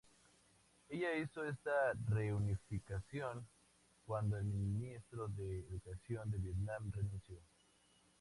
Ella 0.89 1.15
hizo 1.15 1.43
esta 1.45 1.93
reunificación 2.07 3.45
cuando 4.03 4.35
el 4.35 4.45
ministro 4.45 5.27
de 5.27 5.59
educación 5.59 6.31
de 6.31 6.39
Vietnam 6.39 6.91
renunció. 6.91 7.37